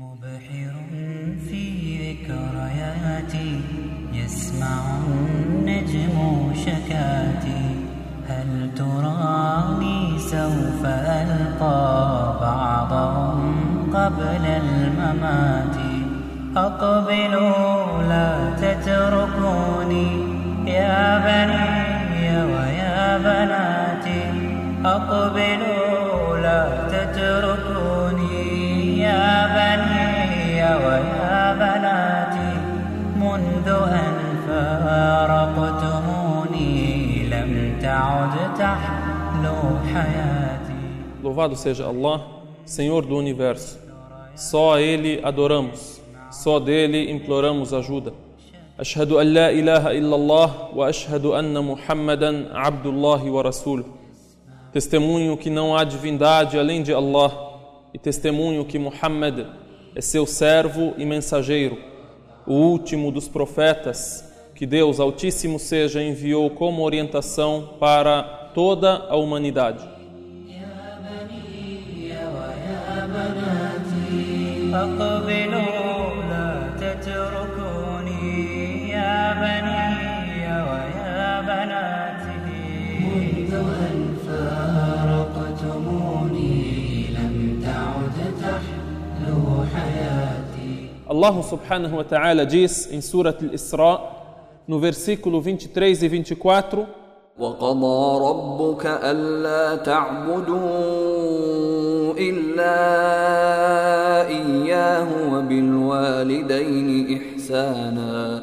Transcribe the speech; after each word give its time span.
مبحر 0.00 0.74
في 1.48 1.64
ذكرياتي 1.98 3.60
يسمع 4.12 4.80
النجم 5.06 6.16
شكاتي. 6.54 7.64
هل 8.28 8.70
تراني 8.76 10.18
سوف 10.18 10.84
ألقى 10.84 12.38
بعضهم 12.40 13.54
قبل 13.94 14.44
الممات؟ 14.46 15.76
أقبلوا 16.56 18.02
لا 18.08 18.50
تتركوني 18.62 20.08
يا 20.66 21.18
بني 21.26 22.44
ويا 22.52 23.18
بناتي. 23.18 24.24
أقبلوا 24.84 25.71
Louvado 41.23 41.55
seja 41.55 41.85
Allah, 41.85 42.25
Senhor 42.65 43.05
do 43.05 43.15
universo. 43.17 43.79
Só 44.35 44.75
a 44.75 44.81
Ele 44.81 45.19
adoramos, 45.23 46.01
só 46.31 46.59
dele 46.59 47.11
imploramos 47.11 47.73
ajuda. 47.73 48.13
أشهد 48.79 49.11
أن 49.11 49.27
لا 49.33 49.49
إله 49.49 49.91
إلا 49.91 50.15
الله 50.15 50.69
وأشهد 50.75 51.25
أن 51.25 51.63
محمدا 51.63 52.53
عبد 52.53 52.85
الله 52.85 53.31
ورسوله. 53.31 53.85
Testemunho 54.71 55.35
que 55.35 55.49
não 55.49 55.75
há 55.75 55.83
divindade 55.83 56.59
além 56.59 56.83
de 56.83 56.93
Allah 56.93 57.31
e 57.93 57.97
testemunho 57.97 58.63
que 58.65 58.77
Muhammad 58.77 59.47
é 59.95 60.01
seu 60.01 60.27
servo 60.27 60.93
e 60.95 61.05
mensageiro, 61.05 61.77
o 62.45 62.53
último 62.53 63.11
dos 63.11 63.27
profetas 63.27 64.23
que 64.53 64.65
Deus 64.65 64.99
Altíssimo 64.99 65.57
seja 65.57 66.03
enviou 66.03 66.49
como 66.51 66.83
orientação 66.83 67.69
para 67.79 68.40
toda 68.54 69.06
a 69.08 69.16
humanidade. 69.16 69.92
Allah 91.12 91.42
subhanahu 91.42 91.96
wa 91.96 92.04
ta'ala 92.04 92.46
diz 92.46 92.90
em 92.90 93.00
Surat 93.00 93.40
al-Isra, 93.42 94.00
no 94.66 94.80
versículo 94.80 95.40
23 95.40 96.02
e 96.02 96.08
24, 96.08 97.01
وقضى 97.38 98.28
ربك 98.28 98.86
ألا 98.86 99.76
تعبدوا 99.76 100.62
إلا 102.18 102.78
إياه 104.28 105.08
وبالوالدين 105.32 107.20
إحسانا. 107.20 108.42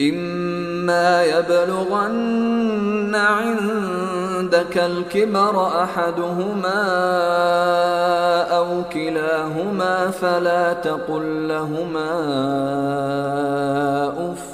إما 0.00 1.24
يبلغن 1.24 3.14
عندك 3.14 4.78
الكبر 4.78 5.66
أحدهما 5.82 6.82
أو 8.56 8.66
كلاهما 8.92 10.10
فلا 10.10 10.72
تقل 10.72 11.48
لهما 11.48 12.10
أف 14.32 14.49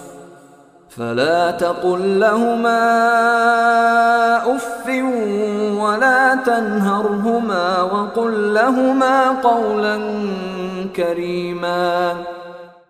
فلا 0.96 1.52
تقل 1.52 2.20
لهما 2.20 2.82
اف 4.56 4.88
ولا 5.82 6.36
تنهرهما 6.36 7.82
وقل 7.82 8.54
لهما 8.54 9.42
قولا 9.42 9.98
كريما 10.96 12.26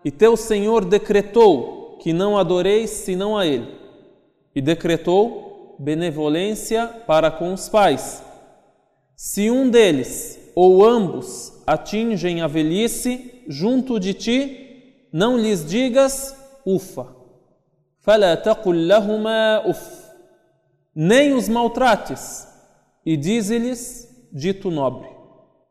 E 0.04 0.10
teu 0.10 0.36
Senhor 0.36 0.84
decretou 0.84 1.96
que 2.02 2.12
não 2.12 2.36
adoreis 2.36 2.90
senão 2.90 3.38
a 3.38 3.46
Ele, 3.46 3.68
e 4.52 4.60
decretou 4.60 5.76
benevolência 5.78 6.88
para 7.06 7.30
com 7.30 7.54
os 7.54 7.68
pais. 7.68 8.20
Se 9.16 9.48
um 9.48 9.70
deles 9.70 10.40
ou 10.56 10.84
ambos 10.84 11.52
atingem 11.64 12.42
a 12.42 12.48
velhice 12.48 13.44
junto 13.46 14.00
de 14.00 14.12
ti, 14.12 15.08
não 15.12 15.36
lhes 15.36 15.64
digas 15.64 16.34
ufa. 16.66 17.15
فلا 18.06 18.34
تقل 18.34 18.88
لهما 18.88 19.70
أف 19.70 20.02
nem 20.94 21.32
os 21.32 21.48
maltrates 21.48 22.46
e 23.06 23.16
dize-lhes 23.16 24.08
dito 24.32 24.70
nobre 24.70 25.08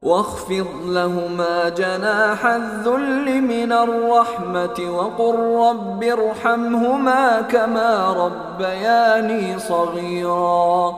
واخفض 0.02 0.68
لهما 0.86 1.70
جناح 1.70 2.46
الذل 2.46 3.42
من 3.42 3.72
الرحمة 3.72 4.80
وقل 4.80 5.36
رب 5.36 6.04
ارحمهما 6.04 7.42
كما 7.42 8.14
ربياني 8.14 9.60
صغيرا 9.60 10.94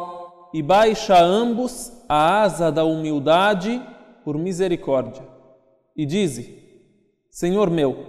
e 0.54 0.62
baixa 0.62 1.16
a 1.16 1.22
ambos 1.22 1.92
a 2.08 2.44
asa 2.44 2.72
da 2.72 2.84
humildade 2.84 3.82
por 4.24 4.38
misericórdia 4.38 5.24
e 5.98 6.06
dize 6.06 6.58
Senhor 7.30 7.70
meu 7.70 8.06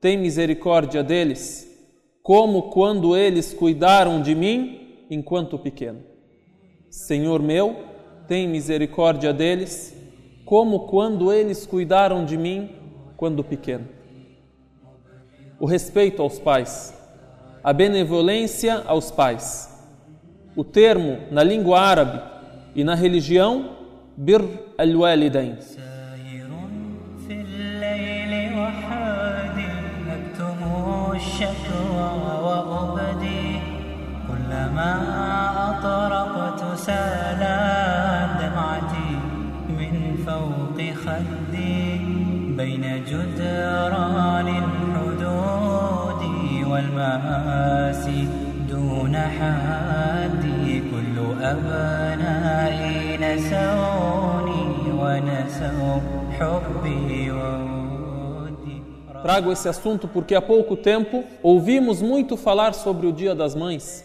tem 0.00 0.18
misericórdia 0.18 1.02
deles 1.02 1.66
como 2.23 2.69
quando 2.69 3.17
eles 3.17 3.53
cuidaram 3.53 4.21
de 4.21 4.33
mim 4.33 5.05
enquanto 5.09 5.59
pequeno. 5.59 5.99
Senhor 6.89 7.41
meu, 7.41 7.75
tem 8.27 8.47
misericórdia 8.47 9.33
deles, 9.33 9.93
como 10.45 10.87
quando 10.87 11.33
eles 11.33 11.65
cuidaram 11.65 12.23
de 12.23 12.37
mim 12.37 12.69
quando 13.17 13.43
pequeno. 13.43 13.89
O 15.59 15.65
respeito 15.65 16.21
aos 16.21 16.39
pais, 16.39 16.97
a 17.61 17.73
benevolência 17.73 18.83
aos 18.85 19.11
pais. 19.11 19.69
O 20.55 20.63
termo 20.63 21.17
na 21.29 21.43
língua 21.43 21.79
árabe 21.79 22.21
e 22.73 22.83
na 22.83 22.95
religião, 22.95 23.75
bir 24.15 24.41
al-walidain. 24.77 25.57
أطرقت 36.82 36.82
سالت 36.82 38.30
دمعتي 38.40 39.10
من 39.68 40.16
فوق 40.26 40.78
خدي 40.94 41.98
بين 42.56 43.04
جدران 43.04 44.48
الحدود 44.48 46.22
والمآسي 46.70 48.28
دون 48.70 49.16
حدي 49.16 50.80
كل 50.90 51.42
أبنائي 51.42 53.16
نسوني 53.16 54.92
ونسوا 54.92 56.00
حبي 56.38 57.30
وودي 57.30 58.82
Trago 59.22 59.52
esse 59.52 59.68
assunto 59.68 60.06
porque 60.08 60.34
há 60.34 60.40
pouco 60.40 60.76
tempo 60.76 61.24
ouvimos 61.42 62.00
muito 62.00 62.36
falar 62.36 62.72
sobre 62.72 63.06
o 63.06 63.12
Dia 63.12 63.34
das 63.34 63.54
Mães. 63.54 64.04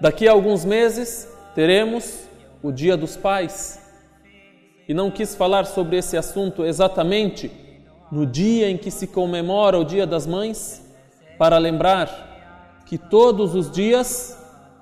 Daqui 0.00 0.28
a 0.28 0.32
alguns 0.32 0.64
meses 0.64 1.28
teremos 1.53 2.23
o 2.61 2.71
Dia 2.71 2.95
dos 2.95 3.17
Pais. 3.17 3.79
E 4.87 4.93
não 4.93 5.11
quis 5.11 5.35
falar 5.35 5.65
sobre 5.65 5.97
esse 5.97 6.17
assunto 6.17 6.65
exatamente 6.65 7.51
no 8.11 8.25
dia 8.25 8.69
em 8.69 8.77
que 8.77 8.91
se 8.91 9.07
comemora 9.07 9.77
o 9.77 9.85
Dia 9.85 10.05
das 10.05 10.27
Mães, 10.27 10.85
para 11.37 11.57
lembrar 11.57 12.83
que 12.85 12.97
todos 12.97 13.55
os 13.55 13.71
dias 13.71 14.37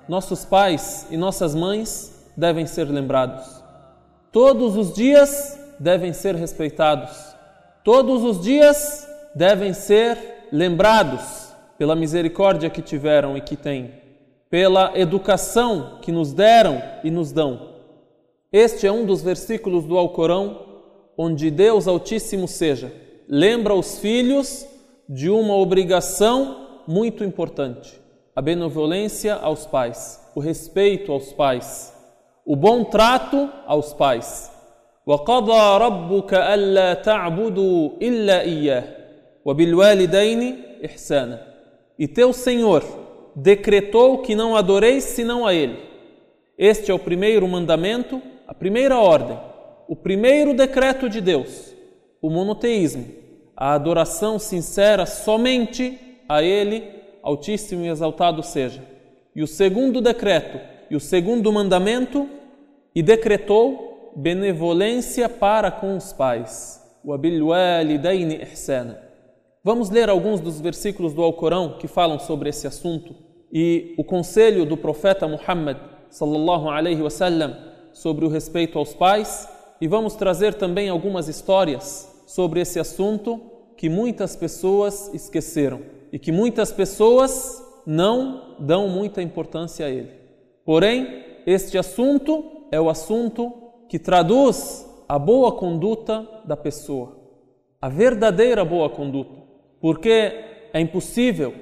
nossos 0.08 0.44
pais 0.44 1.06
e 1.08 1.16
nossas 1.16 1.54
mães 1.54 2.28
devem 2.36 2.66
ser 2.66 2.84
lembrados. 2.88 3.62
Todos 4.32 4.76
os 4.76 4.92
dias 4.92 5.56
devem 5.78 6.12
ser 6.12 6.34
respeitados. 6.34 7.16
Todos 7.84 8.24
os 8.24 8.42
dias 8.42 9.08
devem 9.34 9.72
ser 9.72 10.18
lembrados 10.50 11.52
pela 11.78 11.94
misericórdia 11.94 12.68
que 12.68 12.82
tiveram 12.82 13.36
e 13.36 13.40
que 13.40 13.56
têm, 13.56 13.94
pela 14.49 14.97
educação 14.97 15.99
que 16.01 16.11
nos 16.11 16.33
deram 16.33 16.81
e 17.03 17.11
nos 17.11 17.31
dão. 17.31 17.75
Este 18.51 18.87
é 18.87 18.91
um 18.91 19.05
dos 19.05 19.21
versículos 19.21 19.85
do 19.85 19.97
Alcorão 19.97 20.65
onde 21.17 21.49
Deus 21.49 21.87
Altíssimo 21.87 22.47
seja 22.47 23.05
lembra 23.27 23.73
os 23.73 23.99
filhos 23.99 24.67
de 25.07 25.29
uma 25.29 25.55
obrigação 25.55 26.83
muito 26.87 27.23
importante: 27.23 27.99
a 28.35 28.41
benevolência 28.41 29.35
aos 29.35 29.65
pais, 29.65 30.21
o 30.35 30.39
respeito 30.39 31.11
aos 31.11 31.33
pais, 31.33 31.93
o 32.45 32.55
bom 32.55 32.83
trato 32.83 33.49
aos 33.65 33.93
pais. 33.93 34.51
وقضى 35.07 35.85
ربك 35.85 36.33
ألا 36.33 36.93
تعبدوا 36.93 37.89
إلا 38.01 38.41
إياه 38.41 38.83
وبالوالدين 39.45 40.63
إحسانا 40.85 41.55
E 41.99 42.07
teu 42.07 42.33
Senhor 42.33 42.83
decretou 43.34 44.18
que 44.18 44.34
não 44.34 44.56
adoreis 44.56 45.04
senão 45.04 45.46
a 45.46 45.54
Ele. 45.54 45.78
Este 46.58 46.90
é 46.90 46.94
o 46.94 46.98
primeiro 46.98 47.46
mandamento, 47.48 48.20
a 48.46 48.54
primeira 48.54 48.98
ordem, 48.98 49.38
o 49.88 49.96
primeiro 49.96 50.54
decreto 50.54 51.08
de 51.08 51.20
Deus, 51.20 51.74
o 52.20 52.28
monoteísmo, 52.28 53.06
a 53.56 53.74
adoração 53.74 54.38
sincera 54.38 55.06
somente 55.06 55.98
a 56.28 56.42
Ele, 56.42 56.84
Altíssimo 57.22 57.84
e 57.84 57.88
Exaltado 57.88 58.42
seja. 58.42 58.82
E 59.34 59.42
o 59.42 59.46
segundo 59.46 60.00
decreto 60.00 60.58
e 60.90 60.96
o 60.96 61.00
segundo 61.00 61.52
mandamento, 61.52 62.28
e 62.92 63.02
decretou 63.02 64.12
benevolência 64.16 65.28
para 65.28 65.70
com 65.70 65.96
os 65.96 66.12
pais. 66.12 66.80
Vamos 69.62 69.90
ler 69.90 70.08
alguns 70.08 70.40
dos 70.40 70.58
versículos 70.58 71.12
do 71.12 71.22
Alcorão 71.22 71.76
que 71.78 71.86
falam 71.86 72.18
sobre 72.18 72.48
esse 72.48 72.66
assunto. 72.66 73.14
E 73.52 73.94
o 73.98 74.02
conselho 74.02 74.64
do 74.64 74.74
profeta 74.74 75.28
Muhammad 75.28 75.76
sallallahu 76.08 76.70
alaihi 76.70 77.02
wasallam 77.02 77.54
sobre 77.92 78.24
o 78.24 78.28
respeito 78.28 78.78
aos 78.78 78.94
pais. 78.94 79.46
E 79.78 79.86
vamos 79.86 80.14
trazer 80.14 80.54
também 80.54 80.88
algumas 80.88 81.28
histórias 81.28 82.10
sobre 82.26 82.60
esse 82.60 82.80
assunto 82.80 83.38
que 83.76 83.90
muitas 83.90 84.34
pessoas 84.34 85.12
esqueceram 85.12 85.82
e 86.10 86.18
que 86.18 86.32
muitas 86.32 86.72
pessoas 86.72 87.62
não 87.86 88.56
dão 88.58 88.88
muita 88.88 89.20
importância 89.20 89.84
a 89.84 89.90
ele. 89.90 90.10
Porém, 90.64 91.22
este 91.46 91.76
assunto 91.76 92.66
é 92.72 92.80
o 92.80 92.88
assunto 92.88 93.52
que 93.90 93.98
traduz 93.98 94.88
a 95.06 95.18
boa 95.18 95.52
conduta 95.52 96.26
da 96.46 96.56
pessoa, 96.56 97.18
a 97.80 97.88
verdadeira 97.88 98.64
boa 98.64 98.88
conduta, 98.88 99.49
porque 99.80 100.44
é 100.72 100.80
impossível 100.80 101.54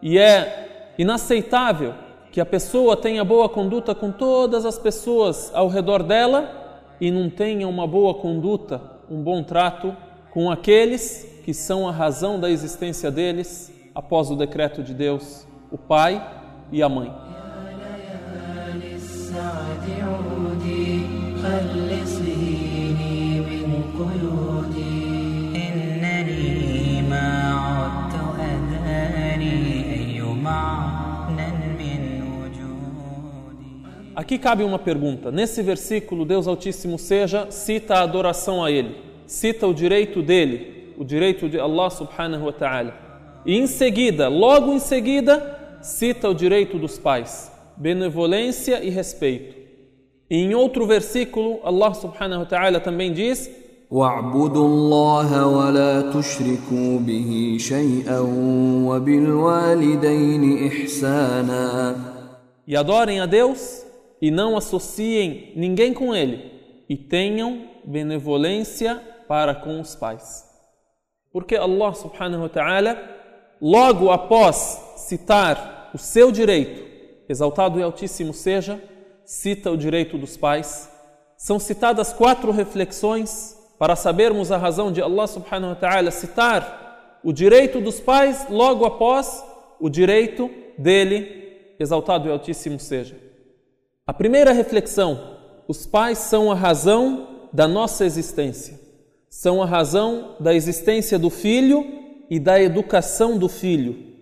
e 0.00 0.18
é 0.18 0.92
inaceitável 0.98 1.94
que 2.30 2.40
a 2.40 2.46
pessoa 2.46 2.96
tenha 2.96 3.24
boa 3.24 3.48
conduta 3.48 3.94
com 3.94 4.10
todas 4.10 4.64
as 4.64 4.78
pessoas 4.78 5.50
ao 5.54 5.68
redor 5.68 6.02
dela 6.02 6.82
e 7.00 7.10
não 7.10 7.28
tenha 7.30 7.68
uma 7.68 7.86
boa 7.86 8.14
conduta, 8.14 8.80
um 9.10 9.22
bom 9.22 9.42
trato 9.42 9.96
com 10.30 10.50
aqueles 10.50 11.40
que 11.44 11.54
são 11.54 11.88
a 11.88 11.92
razão 11.92 12.40
da 12.40 12.50
existência 12.50 13.10
deles 13.10 13.72
após 13.94 14.30
o 14.30 14.36
decreto 14.36 14.82
de 14.82 14.94
Deus, 14.94 15.46
o 15.70 15.78
pai 15.78 16.22
e 16.72 16.82
a 16.82 16.88
mãe. 16.88 17.12
Aqui 34.15 34.37
cabe 34.37 34.63
uma 34.63 34.79
pergunta. 34.79 35.31
Nesse 35.31 35.61
versículo, 35.61 36.25
Deus 36.25 36.47
Altíssimo 36.47 36.97
seja, 36.99 37.49
cita 37.51 37.95
a 37.95 38.01
adoração 38.01 38.63
a 38.63 38.71
Ele, 38.71 38.95
cita 39.25 39.65
o 39.67 39.73
direito 39.73 40.21
dele, 40.21 40.93
o 40.97 41.05
direito 41.05 41.47
de 41.47 41.59
Allah 41.59 41.89
subhanahu 41.89 42.45
wa 42.45 42.53
ta'ala. 42.53 42.93
E 43.45 43.57
em 43.57 43.67
seguida, 43.67 44.27
logo 44.27 44.73
em 44.73 44.79
seguida, 44.79 45.77
cita 45.81 46.29
o 46.29 46.33
direito 46.33 46.77
dos 46.77 46.99
pais, 46.99 47.51
benevolência 47.77 48.83
e 48.83 48.89
respeito. 48.89 49.55
E 50.29 50.35
em 50.37 50.53
outro 50.53 50.85
versículo, 50.85 51.59
Allah 51.63 51.93
subhanahu 51.93 52.41
wa 52.41 52.45
ta'ala 52.45 52.79
também 52.79 53.13
diz: 53.13 53.49
واعبدوا 53.91 54.67
الله 54.67 55.47
ولا 55.47 56.01
تشركوا 56.01 56.99
به 56.99 57.57
شيئا 57.59 58.19
وبالوالدين 58.85 60.67
إحسانا 60.67 61.95
E 62.67 62.75
adorem 62.75 63.19
a 63.19 63.25
Deus 63.25 63.82
e 64.20 64.30
não 64.30 64.56
associem 64.56 65.52
ninguém 65.56 65.92
com 65.92 66.14
Ele 66.14 66.54
e 66.88 66.96
tenham 66.96 67.68
benevolência 67.84 69.00
para 69.26 69.54
com 69.54 69.80
os 69.80 69.94
pais. 69.94 70.44
Porque 71.32 71.56
Allah 71.56 71.94
subhanahu 71.94 72.42
wa 72.42 72.48
ta'ala, 72.48 72.96
logo 73.60 74.10
após 74.10 74.80
citar 74.96 75.90
o 75.94 75.98
seu 75.98 76.30
direito, 76.30 76.84
exaltado 77.28 77.78
e 77.78 77.82
altíssimo 77.82 78.32
seja, 78.32 78.80
cita 79.24 79.70
o 79.70 79.76
direito 79.76 80.16
dos 80.16 80.36
pais. 80.36 80.90
São 81.36 81.58
citadas 81.58 82.12
quatro 82.12 82.52
reflexões 82.52 83.58
para 83.78 83.96
sabermos 83.96 84.52
a 84.52 84.56
razão 84.56 84.92
de 84.92 85.02
Allah 85.02 85.26
subhanahu 85.26 85.70
wa 85.70 85.76
ta'ala 85.76 86.10
citar 86.10 87.20
o 87.24 87.32
direito 87.32 87.80
dos 87.80 88.00
pais 88.00 88.46
logo 88.48 88.84
após 88.84 89.44
o 89.80 89.88
direito 89.88 90.50
dele, 90.78 91.74
exaltado 91.78 92.28
e 92.28 92.30
altíssimo 92.30 92.78
seja. 92.78 93.16
A 94.06 94.12
primeira 94.12 94.52
reflexão: 94.52 95.38
os 95.66 95.86
pais 95.86 96.18
são 96.18 96.50
a 96.50 96.54
razão 96.54 97.48
da 97.52 97.66
nossa 97.66 98.04
existência, 98.04 98.78
são 99.30 99.62
a 99.62 99.66
razão 99.66 100.36
da 100.40 100.54
existência 100.54 101.18
do 101.18 101.30
filho 101.30 101.84
e 102.28 102.38
da 102.38 102.60
educação 102.60 103.38
do 103.38 103.48
filho. 103.48 104.12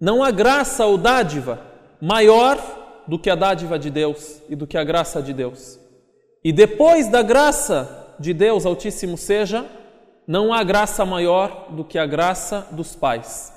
Não 0.00 0.22
há 0.22 0.30
graça 0.30 0.86
ou 0.86 0.98
dádiva 0.98 1.60
maior 2.00 2.58
do 3.06 3.18
que 3.18 3.30
a 3.30 3.34
dádiva 3.34 3.78
de 3.78 3.90
Deus 3.90 4.40
e 4.48 4.54
do 4.54 4.66
que 4.66 4.76
a 4.76 4.84
graça 4.84 5.22
de 5.22 5.32
Deus. 5.32 5.78
E 6.42 6.52
depois 6.52 7.08
da 7.08 7.22
graça 7.22 8.14
de 8.18 8.34
Deus 8.34 8.66
Altíssimo 8.66 9.16
seja, 9.16 9.64
não 10.26 10.52
há 10.52 10.62
graça 10.62 11.04
maior 11.04 11.68
do 11.70 11.84
que 11.84 11.98
a 11.98 12.06
graça 12.06 12.66
dos 12.70 12.94
pais. 12.94 13.52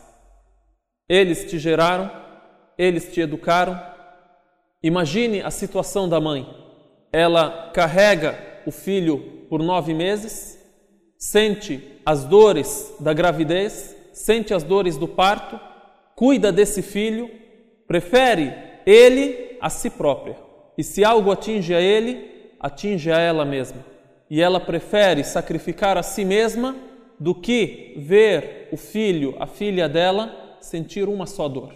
Eles 1.09 1.49
te 1.49 1.59
geraram, 1.59 2.09
eles 2.77 3.11
te 3.11 3.21
educaram. 3.21 3.96
Imagine 4.87 5.41
a 5.41 5.51
situação 5.51 6.07
da 6.07 6.17
mãe. 6.21 6.47
Ela 7.11 7.71
carrega 7.73 8.39
o 8.65 8.71
filho 8.71 9.17
por 9.49 9.61
nove 9.61 9.93
meses, 9.93 10.57
sente 11.17 11.99
as 12.05 12.23
dores 12.23 12.95
da 12.97 13.11
gravidez, 13.11 13.93
sente 14.13 14.53
as 14.53 14.63
dores 14.63 14.95
do 14.95 15.05
parto, 15.05 15.59
cuida 16.15 16.53
desse 16.53 16.81
filho, 16.81 17.29
prefere 17.85 18.53
ele 18.85 19.57
a 19.59 19.69
si 19.69 19.89
própria. 19.89 20.37
E 20.77 20.83
se 20.85 21.03
algo 21.03 21.31
atinge 21.31 21.75
a 21.75 21.81
ele, 21.81 22.53
atinge 22.57 23.11
a 23.11 23.19
ela 23.19 23.43
mesma. 23.43 23.83
E 24.29 24.41
ela 24.41 24.57
prefere 24.57 25.21
sacrificar 25.21 25.97
a 25.97 26.03
si 26.03 26.23
mesma 26.23 26.77
do 27.19 27.35
que 27.35 27.93
ver 27.97 28.69
o 28.71 28.77
filho, 28.77 29.35
a 29.37 29.47
filha 29.47 29.89
dela, 29.89 30.57
sentir 30.61 31.09
uma 31.09 31.25
só 31.25 31.49
dor. 31.49 31.75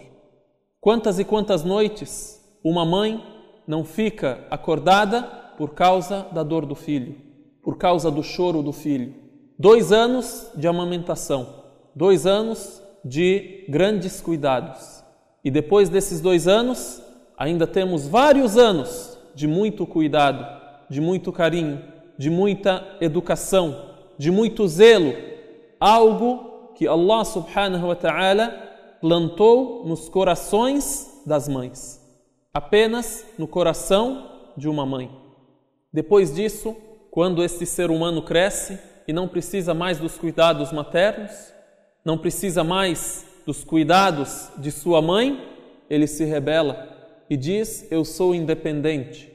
Quantas 0.80 1.18
e 1.18 1.26
quantas 1.26 1.62
noites 1.62 2.40
uma 2.64 2.84
mãe 2.84 3.22
não 3.66 3.84
fica 3.84 4.46
acordada 4.50 5.22
por 5.56 5.74
causa 5.74 6.26
da 6.32 6.42
dor 6.42 6.66
do 6.66 6.74
filho, 6.74 7.16
por 7.62 7.76
causa 7.76 8.10
do 8.10 8.22
choro 8.22 8.62
do 8.62 8.72
filho? 8.72 9.14
Dois 9.58 9.92
anos 9.92 10.50
de 10.54 10.66
amamentação, 10.66 11.46
dois 11.94 12.26
anos 12.26 12.82
de 13.04 13.64
grandes 13.68 14.20
cuidados. 14.20 15.02
E 15.44 15.50
depois 15.50 15.88
desses 15.88 16.20
dois 16.20 16.46
anos, 16.46 17.02
ainda 17.36 17.66
temos 17.66 18.06
vários 18.06 18.56
anos 18.56 19.18
de 19.34 19.46
muito 19.46 19.86
cuidado, 19.86 20.46
de 20.88 21.00
muito 21.00 21.32
carinho, 21.32 21.82
de 22.16 22.30
muita 22.30 22.96
educação, 23.00 23.90
de 24.18 24.30
muito 24.30 24.66
zelo, 24.68 25.14
algo 25.80 26.72
que 26.74 26.86
Allah 26.86 27.24
subhanahu 27.24 27.88
wa 27.88 27.96
ta'ala 27.96 28.48
plantou 29.00 29.84
nos 29.86 30.08
corações 30.08 31.22
das 31.26 31.48
mães, 31.48 32.01
apenas 32.52 33.24
no 33.38 33.46
coração 33.46 34.52
de 34.56 34.68
uma 34.68 34.84
mãe. 34.84 35.10
Depois 35.92 36.34
disso, 36.34 36.76
quando 37.10 37.42
este 37.42 37.64
ser 37.64 37.90
humano 37.90 38.22
cresce 38.22 38.78
e 39.06 39.12
não 39.12 39.28
precisa 39.28 39.74
mais 39.74 39.98
dos 39.98 40.16
cuidados 40.16 40.72
maternos, 40.72 41.52
não 42.04 42.18
precisa 42.18 42.62
mais 42.62 43.26
dos 43.46 43.64
cuidados 43.64 44.50
de 44.58 44.70
sua 44.70 45.00
mãe, 45.00 45.40
ele 45.88 46.06
se 46.06 46.24
rebela 46.24 46.88
e 47.28 47.36
diz: 47.36 47.90
Eu 47.90 48.04
sou 48.04 48.34
independente. 48.34 49.30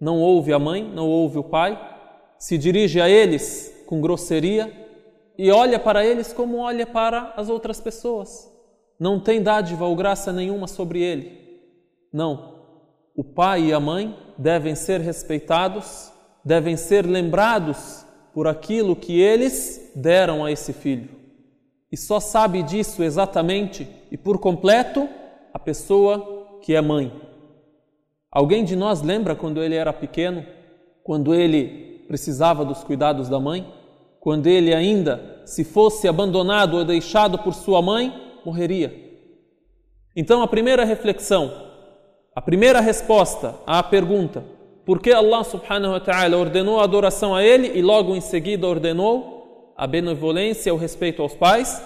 Não 0.00 0.20
ouve 0.20 0.52
a 0.52 0.58
mãe, 0.58 0.84
não 0.84 1.08
ouve 1.08 1.38
o 1.38 1.44
pai, 1.44 1.78
se 2.38 2.58
dirige 2.58 3.00
a 3.00 3.08
eles 3.08 3.84
com 3.86 4.00
grosseria 4.00 4.70
e 5.38 5.50
olha 5.50 5.78
para 5.78 6.04
eles 6.04 6.32
como 6.32 6.58
olha 6.58 6.86
para 6.86 7.32
as 7.36 7.48
outras 7.48 7.80
pessoas. 7.80 8.52
Não 8.98 9.20
tem 9.20 9.42
dádiva 9.42 9.86
ou 9.86 9.96
graça 9.96 10.32
nenhuma 10.32 10.66
sobre 10.66 11.00
ele. 11.00 11.60
Não. 12.12 12.55
O 13.16 13.24
pai 13.24 13.66
e 13.68 13.72
a 13.72 13.80
mãe 13.80 14.14
devem 14.36 14.74
ser 14.74 15.00
respeitados, 15.00 16.12
devem 16.44 16.76
ser 16.76 17.06
lembrados 17.06 18.04
por 18.34 18.46
aquilo 18.46 18.94
que 18.94 19.18
eles 19.18 19.90
deram 19.96 20.44
a 20.44 20.52
esse 20.52 20.74
filho. 20.74 21.08
E 21.90 21.96
só 21.96 22.20
sabe 22.20 22.62
disso 22.62 23.02
exatamente 23.02 23.88
e 24.10 24.18
por 24.18 24.38
completo 24.38 25.08
a 25.54 25.58
pessoa 25.58 26.58
que 26.60 26.74
é 26.74 26.80
mãe. 26.82 27.10
Alguém 28.30 28.62
de 28.62 28.76
nós 28.76 29.00
lembra 29.00 29.34
quando 29.34 29.62
ele 29.62 29.74
era 29.74 29.94
pequeno, 29.94 30.44
quando 31.02 31.34
ele 31.34 32.04
precisava 32.06 32.66
dos 32.66 32.84
cuidados 32.84 33.30
da 33.30 33.40
mãe, 33.40 33.72
quando 34.20 34.46
ele 34.46 34.74
ainda, 34.74 35.40
se 35.46 35.64
fosse 35.64 36.06
abandonado 36.06 36.76
ou 36.76 36.84
deixado 36.84 37.38
por 37.38 37.54
sua 37.54 37.80
mãe, 37.80 38.12
morreria. 38.44 38.92
Então, 40.14 40.42
a 40.42 40.48
primeira 40.48 40.84
reflexão, 40.84 41.50
a 42.36 42.42
primeira 42.42 42.82
resposta 42.82 43.54
à 43.66 43.82
pergunta, 43.82 44.44
por 44.84 45.00
que 45.00 45.10
Allah 45.10 45.42
subhanahu 45.42 45.94
wa 45.94 46.00
ta'ala 46.00 46.36
ordenou 46.36 46.78
a 46.78 46.84
adoração 46.84 47.34
a 47.34 47.42
ele 47.42 47.78
e 47.78 47.80
logo 47.80 48.14
em 48.14 48.20
seguida 48.20 48.66
ordenou 48.66 49.72
a 49.74 49.86
benevolência 49.86 50.68
e 50.68 50.72
o 50.72 50.76
respeito 50.76 51.22
aos 51.22 51.34
pais? 51.34 51.82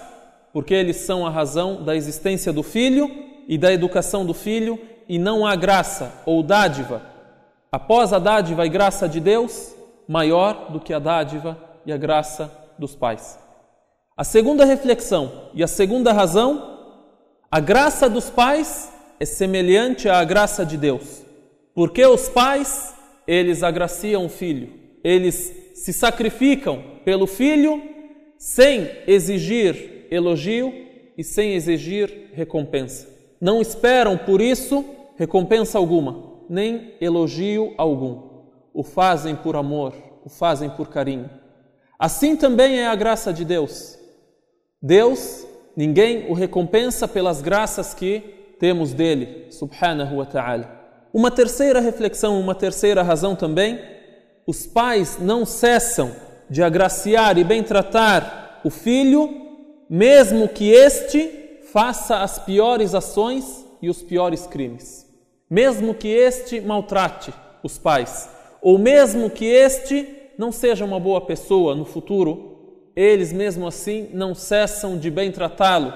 Porque 0.52 0.74
eles 0.74 0.96
são 0.96 1.24
a 1.24 1.30
razão 1.30 1.84
da 1.84 1.94
existência 1.94 2.52
do 2.52 2.64
filho 2.64 3.08
e 3.46 3.56
da 3.56 3.72
educação 3.72 4.26
do 4.26 4.34
filho 4.34 4.76
e 5.08 5.20
não 5.20 5.46
há 5.46 5.54
graça 5.54 6.20
ou 6.26 6.42
dádiva 6.42 7.00
após 7.70 8.12
a 8.12 8.18
dádiva 8.18 8.66
e 8.66 8.68
graça 8.68 9.08
de 9.08 9.20
Deus 9.20 9.72
maior 10.08 10.66
do 10.72 10.80
que 10.80 10.92
a 10.92 10.98
dádiva 10.98 11.56
e 11.86 11.92
a 11.92 11.96
graça 11.96 12.50
dos 12.76 12.96
pais. 12.96 13.38
A 14.16 14.24
segunda 14.24 14.64
reflexão 14.64 15.30
e 15.54 15.62
a 15.62 15.68
segunda 15.68 16.12
razão, 16.12 16.76
a 17.48 17.60
graça 17.60 18.10
dos 18.10 18.28
pais 18.28 18.98
é 19.20 19.24
semelhante 19.24 20.08
à 20.08 20.24
graça 20.24 20.66
de 20.66 20.76
Deus. 20.76 21.22
Porque 21.74 22.04
os 22.04 22.28
pais, 22.28 22.94
eles 23.26 23.62
agraciam 23.62 24.26
o 24.26 24.28
filho, 24.28 24.72
eles 25.04 25.52
se 25.74 25.92
sacrificam 25.92 26.82
pelo 27.04 27.26
filho 27.26 27.80
sem 28.36 28.90
exigir 29.06 30.08
elogio 30.10 30.72
e 31.16 31.22
sem 31.22 31.52
exigir 31.52 32.30
recompensa. 32.32 33.06
Não 33.40 33.60
esperam 33.60 34.18
por 34.18 34.40
isso 34.40 34.84
recompensa 35.16 35.78
alguma 35.78 36.30
nem 36.50 36.96
elogio 37.00 37.72
algum. 37.78 38.28
O 38.74 38.82
fazem 38.82 39.36
por 39.36 39.54
amor, 39.54 39.94
o 40.24 40.28
fazem 40.28 40.68
por 40.68 40.88
carinho. 40.88 41.30
Assim 41.96 42.34
também 42.34 42.80
é 42.80 42.88
a 42.88 42.94
graça 42.96 43.32
de 43.32 43.44
Deus. 43.44 43.96
Deus, 44.82 45.46
ninguém 45.76 46.28
o 46.28 46.34
recompensa 46.34 47.06
pelas 47.06 47.40
graças 47.40 47.94
que 47.94 48.39
temos 48.60 48.92
dele, 48.92 49.46
subhanahu 49.50 50.18
wa 50.18 50.26
ta'ala. 50.26 50.78
Uma 51.12 51.32
terceira 51.32 51.80
reflexão, 51.80 52.38
uma 52.38 52.54
terceira 52.54 53.02
razão 53.02 53.34
também, 53.34 53.80
os 54.46 54.64
pais 54.66 55.18
não 55.20 55.44
cessam 55.44 56.14
de 56.48 56.62
agraciar 56.62 57.36
e 57.38 57.42
bem 57.42 57.64
tratar 57.64 58.60
o 58.62 58.70
filho, 58.70 59.28
mesmo 59.88 60.46
que 60.46 60.70
este 60.70 61.58
faça 61.72 62.18
as 62.18 62.38
piores 62.38 62.94
ações 62.94 63.66
e 63.82 63.90
os 63.90 64.00
piores 64.02 64.46
crimes 64.46 65.10
mesmo 65.50 65.92
que 65.92 66.06
este 66.06 66.60
maltrate 66.60 67.34
os 67.62 67.76
pais, 67.76 68.30
ou 68.62 68.78
mesmo 68.78 69.28
que 69.28 69.44
este 69.44 70.06
não 70.38 70.52
seja 70.52 70.84
uma 70.84 71.00
boa 71.00 71.20
pessoa 71.20 71.74
no 71.74 71.84
futuro, 71.84 72.86
eles 72.94 73.32
mesmo 73.32 73.66
assim 73.66 74.08
não 74.14 74.34
cessam 74.34 74.96
de 74.96 75.10
bem 75.10 75.32
tratá-lo 75.32 75.92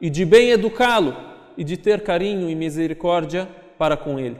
e 0.00 0.10
de 0.10 0.24
bem 0.24 0.50
educá-lo 0.50 1.16
e 1.60 1.64
de 1.64 1.76
ter 1.76 2.00
carinho 2.00 2.48
e 2.48 2.54
misericórdia 2.54 3.46
para 3.76 3.94
com 3.94 4.18
ele. 4.18 4.38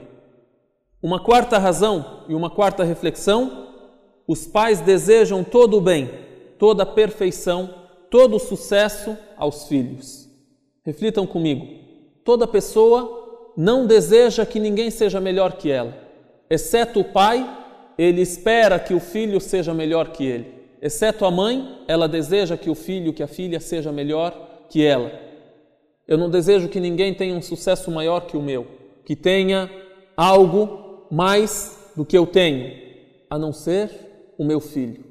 Uma 1.03 1.23
quarta 1.23 1.59
razão 1.59 2.23
e 2.27 2.33
uma 2.33 2.49
quarta 2.49 2.83
reflexão: 2.83 3.67
os 4.27 4.47
pais 4.47 4.81
desejam 4.81 5.43
todo 5.43 5.77
o 5.77 5.81
bem, 5.81 6.09
toda 6.57 6.81
a 6.81 6.85
perfeição, 6.85 7.75
todo 8.09 8.37
o 8.37 8.39
sucesso 8.39 9.15
aos 9.37 9.67
filhos. 9.67 10.27
Reflitam 10.83 11.27
comigo. 11.27 11.67
Toda 12.25 12.47
pessoa 12.47 13.51
não 13.55 13.85
deseja 13.85 14.43
que 14.43 14.59
ninguém 14.59 14.89
seja 14.89 15.19
melhor 15.19 15.53
que 15.53 15.69
ela. 15.69 15.95
Exceto 16.49 17.01
o 17.01 17.05
pai, 17.05 17.47
ele 17.99 18.21
espera 18.21 18.79
que 18.79 18.95
o 18.95 18.99
filho 18.99 19.39
seja 19.39 19.75
melhor 19.75 20.07
que 20.07 20.25
ele. 20.25 20.55
Exceto 20.81 21.23
a 21.23 21.29
mãe, 21.29 21.83
ela 21.87 22.07
deseja 22.07 22.57
que 22.57 22.69
o 22.71 22.73
filho, 22.73 23.13
que 23.13 23.21
a 23.21 23.27
filha 23.27 23.59
seja 23.59 23.91
melhor 23.91 24.65
que 24.67 24.83
ela. 24.83 25.30
Eu 26.07 26.17
não 26.17 26.29
desejo 26.29 26.67
que 26.67 26.79
ninguém 26.79 27.13
tenha 27.13 27.35
um 27.35 27.41
sucesso 27.41 27.91
maior 27.91 28.21
que 28.21 28.37
o 28.37 28.41
meu, 28.41 28.67
que 29.05 29.15
tenha 29.15 29.69
algo 30.15 31.07
mais 31.09 31.77
do 31.95 32.05
que 32.05 32.17
eu 32.17 32.25
tenho, 32.25 32.73
a 33.29 33.37
não 33.37 33.53
ser 33.53 33.89
o 34.37 34.43
meu 34.43 34.59
filho. 34.59 35.03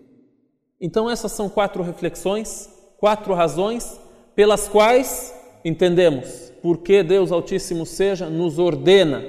Então, 0.80 1.10
essas 1.10 1.32
são 1.32 1.48
quatro 1.48 1.82
reflexões, 1.82 2.68
quatro 2.98 3.34
razões 3.34 4.00
pelas 4.34 4.68
quais 4.68 5.34
entendemos 5.64 6.50
porque 6.62 7.02
Deus 7.02 7.32
Altíssimo 7.32 7.86
seja 7.86 8.28
nos 8.28 8.58
ordena 8.58 9.24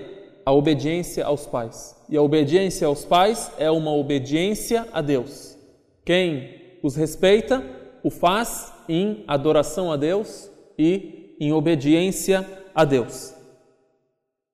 a 0.45 0.51
obediência 0.51 1.25
aos 1.25 1.45
pais. 1.45 1.95
E 2.09 2.17
a 2.17 2.21
obediência 2.21 2.87
aos 2.87 3.05
pais 3.05 3.51
é 3.57 3.69
uma 3.71 3.93
obediência 3.93 4.87
a 4.91 5.01
Deus. 5.01 5.57
Quem 6.03 6.49
os 6.83 6.95
respeita, 6.95 7.63
o 8.03 8.09
faz 8.09 8.73
em 8.89 9.23
adoração 9.27 9.91
a 9.91 9.97
Deus 9.97 10.49
e 10.77 11.20
em 11.41 11.51
obediência 11.51 12.47
a 12.73 12.85
Deus. 12.85 13.33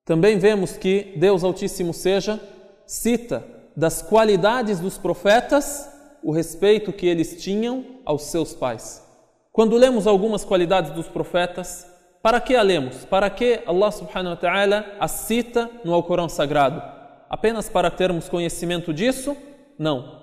Também 0.05 0.39
vemos 0.39 0.77
que 0.77 1.13
Deus 1.17 1.43
Altíssimo 1.43 1.93
seja 1.93 2.39
cita 2.85 3.45
das 3.75 4.01
qualidades 4.01 4.79
dos 4.79 4.97
profetas 4.97 5.89
o 6.23 6.31
respeito 6.31 6.93
que 6.93 7.05
eles 7.05 7.43
tinham 7.43 7.85
aos 8.05 8.23
seus 8.23 8.53
pais. 8.53 9.05
Quando 9.51 9.75
lemos 9.75 10.07
algumas 10.07 10.45
qualidades 10.45 10.91
dos 10.91 11.09
profetas, 11.09 11.85
para 12.23 12.39
que 12.39 12.55
a 12.55 12.61
lemos? 12.61 13.03
Para 13.03 13.29
que 13.29 13.59
Allah 13.65 13.91
subhanahu 13.91 14.29
wa 14.29 14.35
ta'ala 14.35 14.85
a 14.97 15.09
cita 15.09 15.69
no 15.83 15.93
Alcorão 15.93 16.29
Sagrado? 16.29 16.81
Apenas 17.29 17.67
para 17.67 17.91
termos 17.91 18.29
conhecimento 18.29 18.93
disso? 18.93 19.35
Não. 19.77 20.21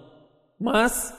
Mas 0.58 1.12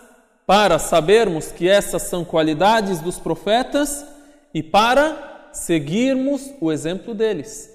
para 0.48 0.80
sabermos 0.80 1.52
que 1.52 1.70
essas 1.70 2.04
são 2.04 2.26
qualidades 2.26 3.00
dos 3.00 3.20
profetas 3.20 4.06
e 4.54 4.64
para 4.64 5.35
seguirmos 5.56 6.54
o 6.60 6.72
exemplo 6.72 7.14
deles. 7.14 7.74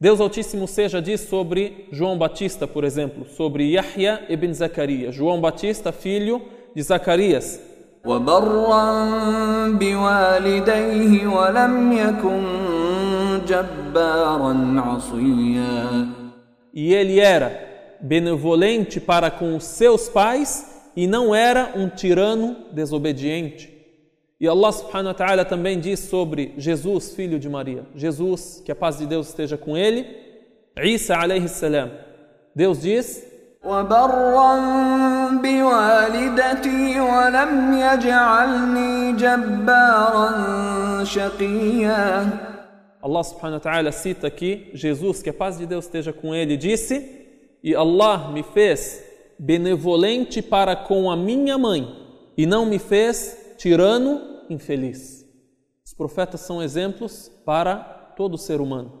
Deus 0.00 0.20
Altíssimo 0.20 0.66
seja 0.66 1.00
diz 1.00 1.20
sobre 1.20 1.86
João 1.92 2.16
Batista, 2.16 2.66
por 2.66 2.84
exemplo, 2.84 3.26
sobre 3.28 3.70
Yahya 3.72 4.24
ibn 4.28 4.52
Zacarias, 4.52 5.14
João 5.14 5.40
Batista, 5.40 5.92
filho 5.92 6.42
de 6.74 6.82
Zacarias. 6.82 7.60
E 16.72 16.94
ele 16.94 17.20
era 17.20 17.68
benevolente 18.00 18.98
para 18.98 19.30
com 19.30 19.54
os 19.54 19.64
seus 19.64 20.08
pais 20.08 20.66
e 20.96 21.06
não 21.06 21.34
era 21.34 21.72
um 21.76 21.88
tirano 21.88 22.56
desobediente. 22.72 23.69
E 24.40 24.48
Allah 24.48 24.72
subhanahu 24.72 25.08
wa 25.08 25.14
ta'ala 25.14 25.44
também 25.44 25.78
diz 25.78 26.00
sobre 26.00 26.54
Jesus, 26.56 27.14
filho 27.14 27.38
de 27.38 27.46
Maria. 27.46 27.84
Jesus, 27.94 28.62
que 28.64 28.72
a 28.72 28.74
paz 28.74 28.96
de 28.96 29.04
Deus 29.04 29.28
esteja 29.28 29.58
com 29.58 29.76
ele. 29.76 30.06
Isa 30.82 31.14
alayhi 31.14 31.46
salam. 31.46 31.90
Deus 32.56 32.80
diz: 32.80 33.22
Allah 43.02 43.24
subhanahu 43.24 43.54
wa 43.54 43.60
ta'ala 43.60 43.92
cita 43.92 44.26
aqui 44.26 44.70
Jesus, 44.72 45.22
que 45.22 45.28
a 45.28 45.34
paz 45.34 45.58
de 45.58 45.66
Deus 45.66 45.84
esteja 45.84 46.14
com 46.14 46.34
ele, 46.34 46.56
disse: 46.56 47.28
E 47.62 47.74
Allah 47.74 48.30
me 48.32 48.42
fez 48.42 49.04
benevolente 49.38 50.40
para 50.40 50.74
com 50.74 51.10
a 51.10 51.16
minha 51.16 51.58
mãe 51.58 51.86
e 52.38 52.46
não 52.46 52.64
me 52.64 52.78
fez 52.78 53.54
tirano 53.58 54.29
infeliz. 54.50 55.26
Os 55.84 55.94
profetas 55.94 56.40
são 56.40 56.62
exemplos 56.62 57.30
para 57.44 57.76
todo 58.16 58.36
ser 58.36 58.60
humano. 58.60 59.00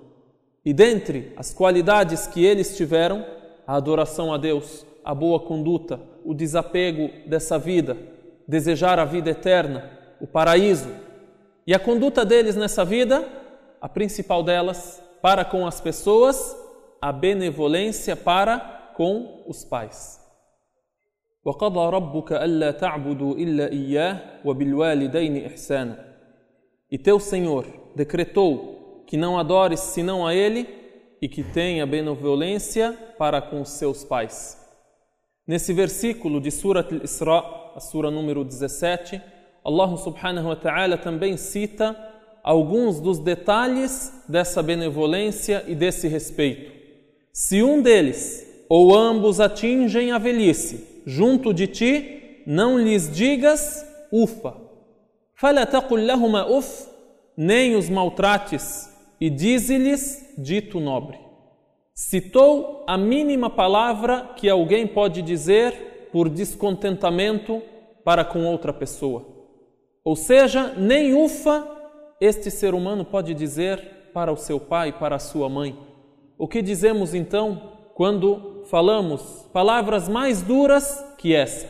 E 0.64 0.72
dentre 0.72 1.32
as 1.36 1.52
qualidades 1.52 2.26
que 2.26 2.44
eles 2.44 2.76
tiveram, 2.76 3.24
a 3.66 3.76
adoração 3.76 4.32
a 4.32 4.38
Deus, 4.38 4.84
a 5.04 5.14
boa 5.14 5.40
conduta, 5.40 6.00
o 6.24 6.34
desapego 6.34 7.10
dessa 7.28 7.58
vida, 7.58 7.96
desejar 8.46 8.98
a 8.98 9.04
vida 9.04 9.30
eterna, 9.30 9.90
o 10.20 10.26
paraíso. 10.26 10.90
E 11.66 11.74
a 11.74 11.78
conduta 11.78 12.24
deles 12.24 12.56
nessa 12.56 12.84
vida, 12.84 13.26
a 13.80 13.88
principal 13.88 14.42
delas, 14.42 15.02
para 15.22 15.44
com 15.44 15.66
as 15.66 15.80
pessoas, 15.80 16.56
a 17.00 17.12
benevolência 17.12 18.16
para 18.16 18.92
com 18.94 19.42
os 19.46 19.64
pais. 19.64 20.19
وقضى 21.45 21.95
ربك 21.95 22.31
ألا 22.31 22.71
تعبدوا 22.71 23.35
إلا 23.35 23.71
إياه 23.71 24.19
وبالوالدين 24.45 25.45
إحسانا. 25.45 26.15
E 26.91 26.97
teu 26.97 27.19
Senhor 27.19 27.65
decretou 27.95 29.03
que 29.07 29.17
não 29.17 29.37
adores 29.37 29.79
senão 29.79 30.25
a 30.25 30.33
Ele 30.33 30.67
e 31.21 31.27
que 31.27 31.43
tenha 31.43 31.85
benevolência 31.85 32.93
para 33.17 33.41
com 33.41 33.63
seus 33.63 34.03
pais. 34.03 34.57
Nesse 35.47 35.73
versículo 35.73 36.41
de 36.41 36.51
Surat 36.51 36.91
al-Isra, 36.91 37.43
a 37.75 37.79
sura 37.79 38.09
número 38.09 38.43
17, 38.43 39.21
Allah 39.63 39.97
subhanahu 39.97 40.47
wa 40.47 40.55
ta'ala 40.55 40.97
também 40.97 41.37
cita 41.37 41.95
alguns 42.43 42.99
dos 42.99 43.19
detalhes 43.19 44.23
dessa 44.29 44.61
benevolência 44.63 45.63
e 45.67 45.75
desse 45.75 46.07
respeito. 46.07 46.71
Se 47.33 47.61
um 47.61 47.81
deles 47.81 48.47
ou 48.69 48.95
ambos 48.95 49.39
atingem 49.39 50.11
a 50.11 50.17
velhice, 50.17 50.88
junto 51.10 51.52
de 51.52 51.66
ti, 51.66 52.42
não 52.46 52.78
lhes 52.78 53.10
digas 53.10 53.84
ufa. 54.12 54.56
Fala 55.34 55.66
uf, 56.48 56.88
nem 57.36 57.74
os 57.74 57.88
maltrates, 57.88 58.88
e 59.20 59.28
dize-lhes 59.28 60.34
dito 60.38 60.78
nobre. 60.78 61.18
Citou 61.92 62.84
a 62.86 62.96
mínima 62.96 63.50
palavra 63.50 64.30
que 64.36 64.48
alguém 64.48 64.86
pode 64.86 65.20
dizer 65.20 66.08
por 66.12 66.28
descontentamento 66.28 67.60
para 68.04 68.24
com 68.24 68.46
outra 68.46 68.72
pessoa. 68.72 69.26
Ou 70.04 70.14
seja, 70.14 70.74
nem 70.76 71.12
ufa 71.12 71.66
este 72.20 72.50
ser 72.52 72.72
humano 72.72 73.04
pode 73.04 73.34
dizer 73.34 74.10
para 74.14 74.32
o 74.32 74.36
seu 74.36 74.60
pai, 74.60 74.92
para 74.92 75.16
a 75.16 75.20
sua 75.20 75.48
mãe. 75.48 75.76
O 76.38 76.46
que 76.46 76.62
dizemos 76.62 77.14
então 77.14 77.79
quando 78.00 78.62
falamos 78.70 79.46
palavras 79.52 80.08
mais 80.08 80.40
duras 80.40 81.04
que 81.18 81.34
essa? 81.34 81.68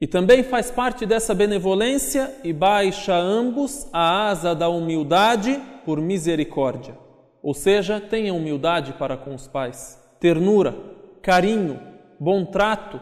E 0.00 0.06
também 0.06 0.42
faz 0.42 0.70
parte 0.70 1.04
dessa 1.04 1.34
benevolência 1.34 2.34
e 2.42 2.50
baixa 2.50 3.14
ambos 3.14 3.86
a 3.92 4.30
asa 4.30 4.54
da 4.54 4.70
humildade 4.70 5.60
por 5.84 6.00
misericórdia. 6.00 6.96
Ou 7.42 7.52
seja, 7.52 8.00
tenha 8.00 8.32
humildade 8.32 8.94
para 8.94 9.14
com 9.14 9.34
os 9.34 9.46
pais, 9.46 10.02
ternura, 10.18 10.74
carinho, 11.20 11.78
bom 12.18 12.46
trato. 12.46 12.98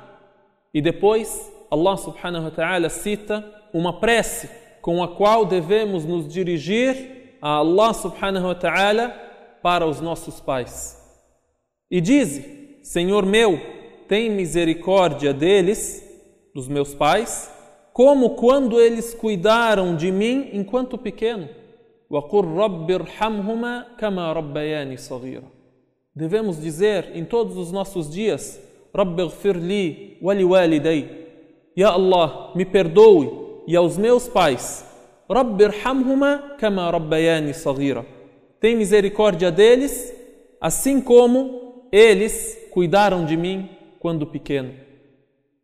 E 0.75 0.83
depois, 0.83 1.49
Allah 1.71 1.97
subhanahu 1.97 2.47
wa 2.47 2.51
ta'ala 2.51 2.89
cita 2.89 3.45
uma 3.73 4.01
prece 4.01 4.51
com 4.83 5.01
a 5.01 5.07
qual 5.07 5.47
devemos 5.47 6.05
nos 6.05 6.27
dirigir 6.27 7.37
a 7.41 7.59
Allah 7.59 7.95
subhanahu 7.95 8.49
wa 8.49 8.55
ta'ala 8.57 9.11
para 9.63 9.87
os 9.87 10.01
nossos 10.01 10.41
pais 10.41 11.00
e 11.91 12.01
dize: 12.01 12.79
Senhor 12.83 13.27
meu, 13.27 13.61
tem 14.07 14.31
misericórdia 14.31 15.33
deles, 15.33 16.05
dos 16.55 16.69
meus 16.69 16.95
pais, 16.95 17.51
como 17.93 18.31
quando 18.31 18.81
eles 18.81 19.15
cuidaram 19.15 19.97
de 19.97 20.11
mim 20.11 20.51
enquanto 20.53 20.97
pequeno. 20.97 21.49
Devemos 26.15 26.61
dizer 26.61 27.13
em 27.15 27.25
todos 27.25 27.57
os 27.57 27.71
nossos 27.71 28.11
dias: 28.11 28.61
Ya 31.77 31.91
Allah, 31.91 32.53
me 32.55 32.65
perdoe 32.65 33.31
e 33.67 33.77
aos 33.77 33.97
meus 33.97 34.29
pais. 34.29 34.85
Tem 38.61 38.77
misericórdia 38.77 39.53
deles, 39.53 40.13
assim 40.61 41.01
como 41.01 41.60
eles 41.93 42.69
cuidaram 42.73 43.25
de 43.25 43.37
mim 43.37 43.69
quando 43.99 44.27
pequeno. 44.27 44.75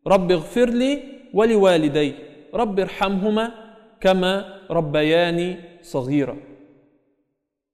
Rabbi 0.05 0.35
gfirli 0.37 1.29
wali 1.33 1.55
kama 3.99 4.61
rabbayani 4.69 5.57
saghira. 5.81 6.35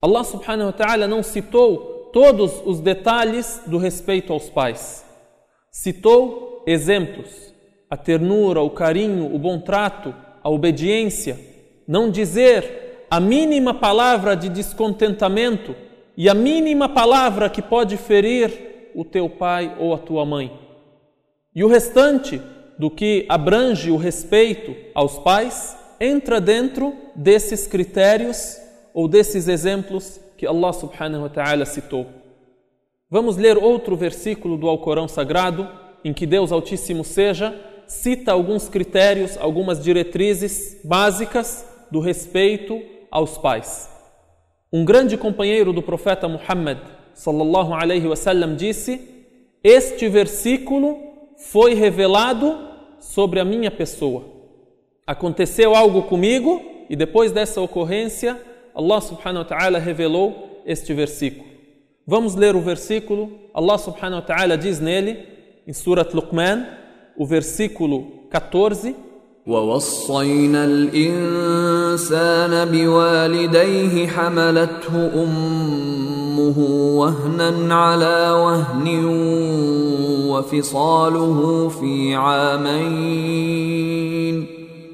Allah 0.01 0.23
subhanahu 0.23 0.67
wa 0.67 0.73
ta'ala 0.73 1.07
não 1.07 1.23
citou 1.23 2.09
todos 2.11 2.61
os 2.65 2.79
detalhes 2.79 3.61
do 3.65 3.77
respeito 3.77 4.33
aos 4.33 4.49
pais. 4.49 5.05
Citou 5.71 6.63
exemplos, 6.67 7.53
a 7.89 7.97
ternura, 7.97 8.61
o 8.61 8.69
carinho, 8.69 9.33
o 9.33 9.39
bom 9.39 9.59
trato, 9.59 10.13
a 10.43 10.49
obediência, 10.49 11.39
não 11.87 12.11
dizer 12.11 13.05
a 13.09 13.19
mínima 13.19 13.73
palavra 13.73 14.35
de 14.35 14.49
descontentamento 14.49 15.75
e 16.15 16.29
a 16.29 16.33
mínima 16.33 16.87
palavra 16.87 17.49
que 17.49 17.61
pode 17.61 17.97
ferir 17.97 18.91
o 18.95 19.03
teu 19.03 19.29
pai 19.29 19.75
ou 19.79 19.93
a 19.93 19.97
tua 19.97 20.25
mãe. 20.25 20.51
E 21.55 21.63
o 21.63 21.67
restante 21.67 22.41
do 22.77 22.89
que 22.89 23.25
abrange 23.29 23.91
o 23.91 23.97
respeito 23.97 24.75
aos 24.93 25.17
pais 25.19 25.77
entra 25.99 26.41
dentro 26.41 26.93
desses 27.15 27.67
critérios 27.67 28.57
ou 28.93 29.07
desses 29.07 29.47
exemplos 29.47 30.19
que 30.37 30.45
Allah 30.45 30.73
subhanahu 30.73 31.23
wa 31.23 31.29
ta'ala 31.29 31.65
citou. 31.65 32.07
Vamos 33.09 33.37
ler 33.37 33.57
outro 33.57 33.95
versículo 33.95 34.57
do 34.57 34.67
Alcorão 34.67 35.07
Sagrado, 35.07 35.69
em 36.03 36.11
que 36.11 36.25
Deus 36.25 36.51
Altíssimo 36.51 37.03
seja, 37.03 37.55
cita 37.87 38.31
alguns 38.31 38.67
critérios, 38.67 39.37
algumas 39.37 39.81
diretrizes 39.81 40.81
básicas 40.83 41.65
do 41.91 41.99
respeito 41.99 42.81
aos 43.11 43.37
pais. 43.37 43.92
Um 44.72 44.84
grande 44.84 45.16
companheiro 45.16 45.72
do 45.72 45.82
profeta 45.82 46.28
Muhammad, 46.28 46.78
sallallahu 47.14 47.72
alaihi 47.72 48.06
wasallam, 48.06 48.54
disse: 48.54 49.00
Este 49.64 50.08
versículo 50.08 50.98
foi 51.36 51.74
revelado 51.74 52.56
sobre 53.00 53.40
a 53.40 53.44
minha 53.44 53.70
pessoa. 53.70 54.24
Aconteceu 55.06 55.74
algo 55.74 56.02
comigo 56.02 56.60
e 56.90 56.94
depois 56.96 57.32
dessa 57.32 57.60
ocorrência, 57.60 58.38
Allah 58.74 59.00
subhanahu 59.00 59.38
wa 59.38 59.44
ta'ala 59.44 59.78
revelou 59.78 60.62
este 60.66 60.92
versículo. 60.92 61.48
Vamos 62.06 62.34
ler 62.34 62.54
o 62.54 62.60
versículo. 62.60 63.32
Allah 63.54 63.78
subhanahu 63.78 64.20
wa 64.20 64.26
ta'ala 64.26 64.56
diz 64.56 64.80
nele, 64.80 65.18
em 65.66 65.72
Surat 65.72 66.12
Luqman, 66.14 66.66
o 67.16 67.26
versículo 67.26 68.26
14. 68.30 68.94
ووصينا 69.48 70.64
الإنسان 70.64 71.81
بوالديه 72.71 74.07
حملته 74.07 75.23
أمه 75.23 76.59
وهنا 76.97 77.75
على 77.75 78.31
وهن 78.31 79.05
وفصاله 80.29 81.71
في 81.79 82.15
عامين. 82.15 83.73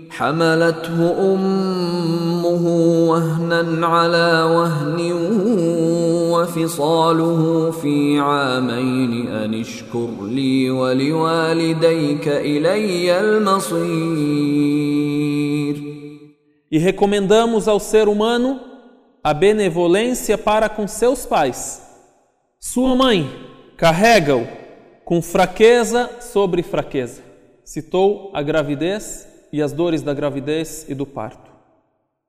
حملته 0.10 0.98
أمه 1.34 2.66
وهنا 3.10 3.88
على 3.88 4.32
وهن 4.56 5.00
وفصاله 6.32 7.72
في 7.82 8.20
عامين. 8.20 9.28
أن 9.28 9.54
اشكر 9.54 10.10
لي 10.30 10.70
ولوالديك 10.70 12.28
إلي 12.28 13.20
المصير. 13.20 14.70
E 16.72 16.78
recomendamos 16.78 17.68
ao 17.68 17.80
ser 17.80 18.08
humano 18.08 18.62
a 19.24 19.34
benevolência 19.34 20.38
para 20.38 20.70
com 20.70 20.88
seus 20.88 21.26
pais. 21.26 21.82
Sua 22.60 22.96
mãe 22.96 23.30
carrega-o 23.76 24.48
com 25.04 25.22
fraqueza 25.22 26.10
sobre 26.22 26.62
fraqueza. 26.62 27.22
Citou 27.64 28.32
a 28.34 28.42
gravidez 28.42 29.28
e 29.52 29.62
as 29.62 29.72
dores 29.72 30.02
da 30.02 30.14
gravidez 30.14 30.86
e 30.88 30.94
do 30.94 31.06
parto. 31.06 31.50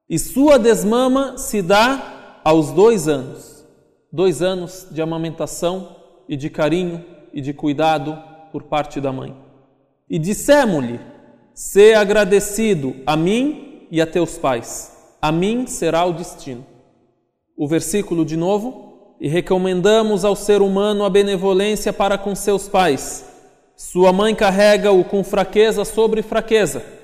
E 0.08 0.18
sua 0.18 0.58
desmama 0.58 1.38
se 1.38 1.62
dá 1.62 2.40
aos 2.42 2.72
dois 2.72 3.06
anos. 3.08 3.64
Dois 4.12 4.42
anos 4.42 4.86
de 4.90 5.00
amamentação 5.00 5.96
e 6.28 6.36
de 6.36 6.50
carinho 6.50 7.04
e 7.32 7.40
de 7.40 7.52
cuidado 7.52 8.18
por 8.50 8.64
parte 8.64 9.00
da 9.00 9.12
mãe. 9.12 9.36
E 10.08 10.18
dissemos-lhe: 10.18 10.98
Sê 11.54 11.94
agradecido 11.94 12.96
a 13.06 13.16
mim 13.16 13.69
e 13.90 14.00
a 14.00 14.06
teus 14.06 14.38
pais. 14.38 14.92
A 15.20 15.32
mim 15.32 15.66
será 15.66 16.04
o 16.04 16.12
destino. 16.12 16.64
O 17.56 17.66
versículo 17.66 18.24
de 18.24 18.36
novo. 18.36 19.16
E 19.20 19.28
recomendamos 19.28 20.24
ao 20.24 20.34
ser 20.34 20.62
humano 20.62 21.04
a 21.04 21.10
benevolência 21.10 21.92
para 21.92 22.16
com 22.16 22.34
seus 22.34 22.68
pais. 22.68 23.26
Sua 23.76 24.12
mãe 24.12 24.34
carrega-o 24.34 25.04
com 25.04 25.22
fraqueza 25.22 25.84
sobre 25.84 26.22
fraqueza 26.22 27.00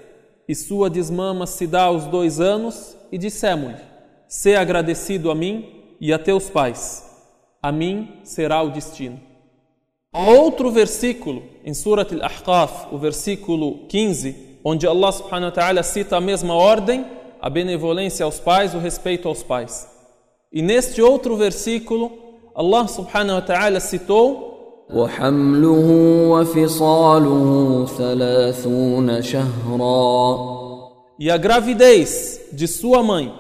e 0.49 0.55
sua 0.55 0.89
desmama 0.89 1.47
se 1.47 1.67
dá 1.67 1.85
aos 1.85 2.05
dois 2.07 2.41
anos, 2.41 2.97
e 3.11 3.19
dissemos-lhe: 3.19 3.81
Sê 4.29 4.55
agradecido 4.55 5.31
a 5.31 5.35
mim 5.35 5.97
e 6.01 6.13
a 6.13 6.19
teus 6.19 6.49
pais, 6.49 7.05
a 7.63 7.73
mim 7.73 8.21
será 8.23 8.63
o 8.63 8.71
destino. 8.71 9.21
Outro 10.13 10.71
versículo 10.71 11.43
em 11.65 11.75
Surat 11.75 12.13
Al-Ahqaf, 12.13 12.95
o 12.95 12.99
versículo 12.99 13.87
15, 13.89 14.46
onde 14.66 14.88
Allah 14.88 15.12
subhanahu 15.12 15.46
wa 15.46 15.52
ta'ala 15.52 15.84
cita 15.84 16.18
a 16.18 16.22
mesma 16.22 16.54
ordem, 16.54 17.06
a 17.42 17.50
benevolência 17.50 18.26
aos 18.26 18.40
pais, 18.40 18.74
o 18.74 18.80
respeito 18.80 19.28
aos 19.28 19.44
pais. 19.44 19.88
E 20.52 20.62
neste 20.62 21.02
outro 21.02 21.36
versículo, 21.36 22.12
Allah 22.54 22.88
subhanahu 22.88 23.36
wa 23.36 23.42
ta'ala 23.42 23.80
citou 23.80 24.52
وحمله 24.94 25.90
وفصاله 26.30 27.86
ثلاثون 27.98 29.22
شهرا 29.22 30.52
E 31.20 31.30
a 31.30 31.38
gravidez 31.38 32.42
de 32.52 32.68
sua 32.68 33.04
mãe 33.04 33.32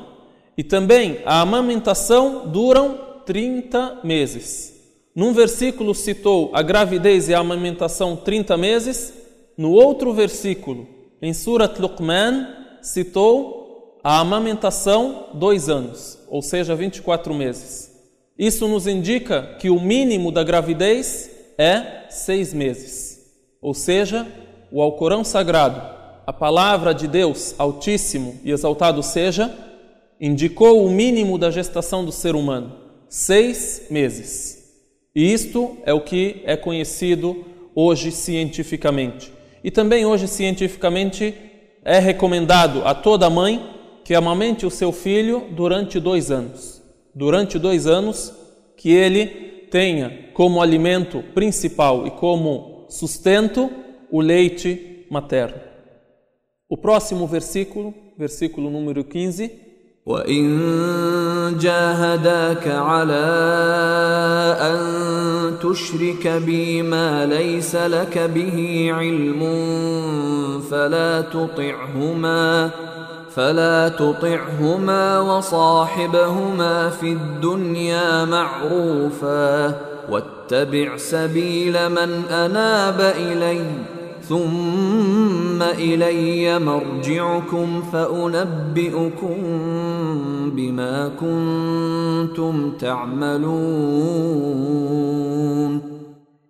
e 0.57 0.63
também 0.63 1.17
a 1.25 1.41
amamentação 1.41 2.47
duram 2.47 2.97
30 3.25 4.01
meses. 4.03 4.71
Num 5.15 5.33
versículo 5.33 5.95
citou 5.95 6.51
a 6.53 6.61
gravidez 6.61 7.27
e 7.27 7.33
a 7.33 7.39
amamentação 7.39 8.15
30 8.15 8.55
meses, 8.55 9.13
no 9.57 9.71
outro 9.71 10.13
versículo, 10.13 10.87
em 11.20 11.32
Surat 11.32 11.78
Luqman, 11.78 12.46
citou 12.82 13.98
a 14.02 14.20
amamentação 14.20 15.30
dois 15.34 15.68
anos, 15.68 16.18
ou 16.28 16.40
seja, 16.42 16.74
24 16.74 17.34
meses. 17.34 17.92
Isso 18.38 18.68
nos 18.68 18.86
indica 18.86 19.56
que 19.58 19.70
o 19.70 19.80
mínimo 19.80 20.30
da 20.30 20.44
gravidez 20.44 21.30
é 21.58 22.04
seis 22.10 22.52
meses. 22.52 23.16
ou 23.60 23.74
seja, 23.74 24.26
o 24.70 24.80
Alcorão 24.80 25.24
Sagrado, 25.24 25.80
a 26.24 26.32
palavra 26.32 26.94
de 26.94 27.08
Deus 27.08 27.54
Altíssimo 27.58 28.38
e 28.44 28.52
Exaltado 28.52 29.02
seja, 29.02 29.52
indicou 30.20 30.84
o 30.84 30.90
mínimo 30.90 31.36
da 31.38 31.50
gestação 31.50 32.04
do 32.04 32.12
ser 32.12 32.36
humano, 32.36 32.72
seis 33.08 33.86
meses. 33.90 34.56
E 35.14 35.32
isto 35.32 35.78
é 35.84 35.92
o 35.92 36.00
que 36.00 36.42
é 36.44 36.56
conhecido 36.56 37.44
hoje 37.74 38.12
cientificamente. 38.12 39.32
E 39.66 39.70
também 39.72 40.06
hoje 40.06 40.28
cientificamente 40.28 41.34
é 41.84 41.98
recomendado 41.98 42.86
a 42.86 42.94
toda 42.94 43.28
mãe 43.28 43.68
que 44.04 44.14
amamente 44.14 44.64
o 44.64 44.70
seu 44.70 44.92
filho 44.92 45.48
durante 45.50 45.98
dois 45.98 46.30
anos. 46.30 46.80
Durante 47.12 47.58
dois 47.58 47.84
anos, 47.84 48.32
que 48.76 48.92
ele 48.92 49.26
tenha 49.68 50.30
como 50.34 50.62
alimento 50.62 51.20
principal 51.34 52.06
e 52.06 52.12
como 52.12 52.86
sustento 52.88 53.68
o 54.08 54.20
leite 54.20 55.04
materno. 55.10 55.60
O 56.68 56.76
próximo 56.76 57.26
versículo, 57.26 57.92
versículo 58.16 58.70
número 58.70 59.02
15. 59.02 59.50
وإن 60.06 61.58
جاهداك 61.60 62.68
على 62.68 63.26
أن 64.60 64.78
تشرك 65.62 66.28
بي 66.28 66.82
ما 66.82 67.26
ليس 67.26 67.76
لك 67.76 68.18
به 68.18 68.88
علم 68.94 69.40
فلا 70.70 71.20
تطعهما 71.20 72.70
فلا 73.34 73.88
تطعهما 73.88 75.20
وصاحبهما 75.20 76.90
في 76.90 77.12
الدنيا 77.12 78.24
معروفا 78.24 79.74
واتبع 80.10 80.96
سبيل 80.96 81.88
من 81.88 82.22
أناب 82.30 83.00
إليّ 83.16 83.95
ثم 84.25 85.61
إلي 85.61 86.59
مرجعكم 86.59 87.81
فأنبئكم 87.81 89.35
بما 90.55 91.07
كنتم 91.19 92.71
تعملون 92.77 93.81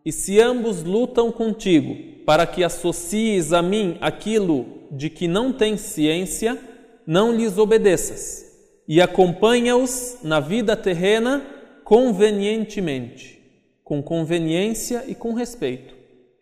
E 0.03 0.11
se 0.11 0.41
ambos 0.41 0.83
lutam 0.83 1.31
contigo 1.31 1.95
para 2.25 2.47
que 2.47 2.63
associes 2.63 3.53
a 3.53 3.61
mim 3.61 3.97
aquilo 4.01 4.65
de 4.91 5.11
que 5.11 5.27
não 5.27 5.53
tens 5.53 5.81
ciência, 5.81 6.57
não 7.05 7.31
lhes 7.31 7.59
obedeças 7.59 8.43
e 8.87 8.99
acompanha-os 8.99 10.17
na 10.23 10.39
vida 10.39 10.75
terrena 10.75 11.43
convenientemente, 11.83 13.39
com 13.83 14.01
conveniência 14.01 15.03
e 15.07 15.13
com 15.13 15.33
respeito 15.33 15.94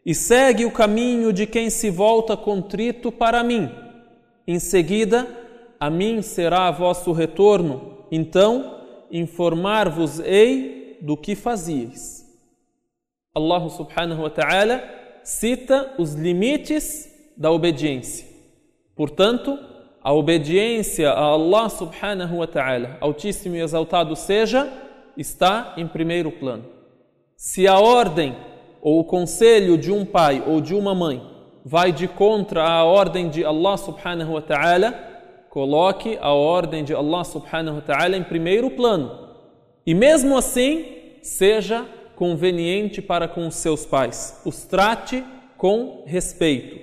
e 0.04 0.14
segue 0.14 0.64
o 0.64 0.70
caminho 0.70 1.32
de 1.32 1.46
quem 1.46 1.70
se 1.70 1.90
volta 1.90 2.36
contrito 2.36 3.10
para 3.10 3.42
mim. 3.42 3.70
Em 4.46 4.58
seguida, 4.58 5.26
a 5.80 5.88
mim 5.88 6.20
será 6.20 6.70
vosso 6.70 7.12
retorno, 7.12 8.04
então 8.10 8.80
informar-vos-ei 9.10 10.98
do 11.00 11.16
que 11.16 11.34
fazieis. 11.34 12.24
Allah 13.34 13.68
subhanahu 13.68 14.22
wa 14.22 14.30
ta'ala 14.30 14.82
cita 15.22 15.94
os 15.98 16.14
limites 16.14 17.08
da 17.36 17.50
obediência. 17.50 18.28
Portanto, 18.94 19.58
a 20.02 20.12
obediência 20.12 21.10
a 21.10 21.24
Allah 21.24 21.68
subhanahu 21.68 22.36
wa 22.36 22.46
ta'ala, 22.46 22.98
Altíssimo 23.00 23.56
e 23.56 23.60
Exaltado 23.60 24.14
seja, 24.14 24.70
está 25.16 25.74
em 25.76 25.88
primeiro 25.88 26.30
plano. 26.30 26.66
Se 27.36 27.66
a 27.66 27.78
ordem 27.78 28.36
ou 28.84 29.00
o 29.00 29.04
conselho 29.04 29.78
de 29.78 29.90
um 29.90 30.04
pai 30.04 30.44
ou 30.46 30.60
de 30.60 30.74
uma 30.74 30.94
mãe 30.94 31.22
vai 31.64 31.90
de 31.90 32.06
contra 32.06 32.62
a 32.62 32.84
ordem 32.84 33.30
de 33.30 33.42
Allah 33.42 33.78
subhanahu 33.78 34.34
wa 34.34 34.42
ta'ala, 34.42 34.92
coloque 35.48 36.18
a 36.20 36.34
ordem 36.34 36.84
de 36.84 36.92
Allah 36.92 37.24
subhanahu 37.24 37.76
wa 37.76 37.80
ta'ala 37.80 38.14
em 38.14 38.22
primeiro 38.22 38.70
plano. 38.70 39.30
E 39.86 39.94
mesmo 39.94 40.36
assim, 40.36 40.84
seja 41.22 41.86
conveniente 42.14 43.00
para 43.00 43.26
com 43.26 43.46
os 43.46 43.54
seus 43.54 43.86
pais. 43.86 44.42
Os 44.44 44.64
trate 44.64 45.24
com 45.56 46.02
respeito. 46.04 46.78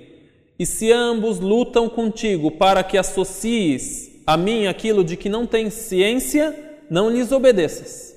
E 0.58 0.66
se 0.66 0.90
ambos 0.90 1.38
lutam 1.38 1.88
contigo 1.88 2.50
para 2.50 2.82
que 2.82 2.98
associes 2.98 4.20
a 4.26 4.36
mim 4.36 4.66
aquilo 4.66 5.04
de 5.04 5.16
que 5.16 5.28
não 5.28 5.46
tens 5.46 5.74
ciência, 5.74 6.80
não 6.90 7.08
lhes 7.08 7.30
obedeças. 7.30 8.16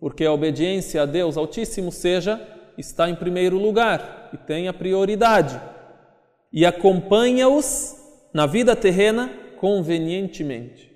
Porque 0.00 0.24
a 0.24 0.32
obediência 0.32 1.02
a 1.02 1.06
Deus 1.06 1.36
Altíssimo 1.36 1.92
seja 1.92 2.40
está 2.80 3.08
em 3.08 3.14
primeiro 3.14 3.58
lugar 3.58 4.30
e 4.32 4.36
tem 4.36 4.68
a 4.68 4.72
prioridade. 4.72 5.60
E 6.52 6.66
acompanha-os 6.66 7.96
na 8.32 8.46
vida 8.46 8.74
terrena 8.74 9.30
convenientemente. 9.56 10.90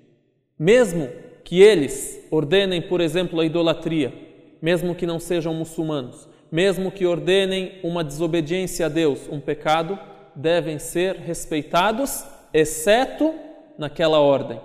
Mesmo 0.57 1.09
que 1.43 1.61
eles 1.61 2.27
ordenem, 2.31 2.81
por 2.81 2.99
exemplo, 2.99 3.39
a 3.39 3.45
idolatria, 3.45 4.13
mesmo 4.61 4.95
que 4.95 5.05
não 5.05 5.19
sejam 5.19 5.53
muçulmanos, 5.53 6.27
mesmo 6.51 6.91
que 6.91 7.05
ordenem 7.05 7.79
uma 7.83 8.03
desobediência 8.03 8.87
a 8.87 8.89
Deus, 8.89 9.29
um 9.29 9.39
pecado, 9.39 9.97
devem 10.35 10.79
ser 10.79 11.15
respeitados, 11.15 12.25
exceto 12.53 13.33
naquela 13.77 14.19
ordem. 14.19 14.59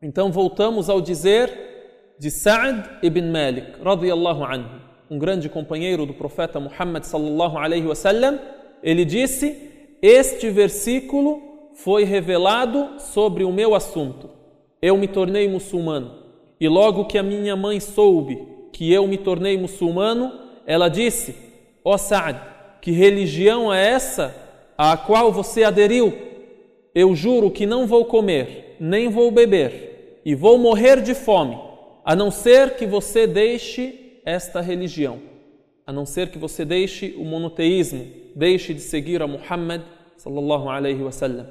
Então 0.00 0.30
voltamos 0.30 0.88
ao 0.88 1.00
dizer 1.00 2.14
de 2.18 2.30
Sa'd 2.30 2.88
ibn 3.02 3.30
Malik, 3.30 3.82
radiyallahu 3.82 4.44
anhu 4.44 4.87
um 5.10 5.18
grande 5.18 5.48
companheiro 5.48 6.04
do 6.04 6.14
profeta 6.14 6.60
Muhammad 6.60 7.04
sallallahu 7.04 7.58
alaihi 7.58 7.86
wasallam, 7.86 8.38
ele 8.82 9.04
disse: 9.04 9.70
"Este 10.02 10.50
versículo 10.50 11.42
foi 11.74 12.04
revelado 12.04 13.00
sobre 13.00 13.44
o 13.44 13.52
meu 13.52 13.74
assunto. 13.74 14.30
Eu 14.82 14.96
me 14.96 15.08
tornei 15.08 15.48
muçulmano, 15.48 16.12
e 16.60 16.68
logo 16.68 17.04
que 17.06 17.18
a 17.18 17.22
minha 17.22 17.56
mãe 17.56 17.80
soube 17.80 18.46
que 18.72 18.92
eu 18.92 19.06
me 19.06 19.18
tornei 19.18 19.56
muçulmano, 19.56 20.32
ela 20.66 20.88
disse: 20.88 21.34
Ó 21.84 21.94
oh 21.94 21.98
Sa'd, 21.98 22.38
que 22.80 22.90
religião 22.90 23.72
é 23.72 23.88
essa 23.90 24.34
à 24.76 24.96
qual 24.96 25.32
você 25.32 25.64
aderiu? 25.64 26.12
Eu 26.94 27.14
juro 27.14 27.50
que 27.50 27.66
não 27.66 27.86
vou 27.86 28.04
comer, 28.04 28.76
nem 28.78 29.08
vou 29.08 29.30
beber, 29.30 30.20
e 30.24 30.34
vou 30.34 30.58
morrer 30.58 31.00
de 31.00 31.14
fome, 31.14 31.58
a 32.04 32.14
não 32.14 32.30
ser 32.30 32.76
que 32.76 32.86
você 32.86 33.26
deixe 33.26 34.07
esta 34.28 34.60
religião, 34.60 35.20
a 35.86 35.92
não 35.92 36.04
ser 36.04 36.28
que 36.28 36.36
você 36.36 36.62
deixe 36.62 37.14
o 37.16 37.24
monoteísmo, 37.24 38.06
deixe 38.36 38.74
de 38.74 38.80
seguir 38.80 39.22
a 39.22 39.26
Muhammad 39.26 39.80
sallallahu 40.18 40.68
alaihi 40.68 41.02
wasallam. 41.02 41.46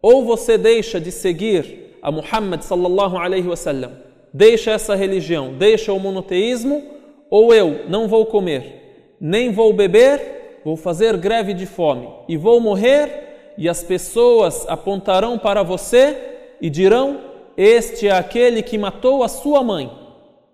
Ou 0.00 0.24
você 0.24 0.56
deixa 0.56 1.00
de 1.00 1.10
seguir 1.10 1.96
a 2.00 2.12
Muhammad 2.12 2.62
sallallahu 2.62 3.16
alaihi 3.16 3.48
wasallam, 3.48 3.90
deixa 4.32 4.70
essa 4.70 4.94
religião, 4.94 5.54
deixa 5.54 5.92
o 5.92 5.98
monoteísmo, 5.98 6.82
ou 7.28 7.52
eu 7.52 7.88
não 7.88 8.06
vou 8.06 8.24
comer, 8.26 9.16
nem 9.20 9.50
vou 9.50 9.72
beber, 9.72 10.60
vou 10.64 10.76
fazer 10.76 11.16
greve 11.16 11.52
de 11.52 11.66
fome 11.66 12.08
e 12.28 12.36
vou 12.36 12.60
morrer, 12.60 13.54
e 13.58 13.68
as 13.68 13.82
pessoas 13.82 14.64
apontarão 14.68 15.36
para 15.36 15.64
você 15.64 16.16
e 16.60 16.70
dirão: 16.70 17.20
Este 17.56 18.06
é 18.06 18.12
aquele 18.12 18.62
que 18.62 18.78
matou 18.78 19.24
a 19.24 19.28
sua 19.28 19.64
mãe. 19.64 19.90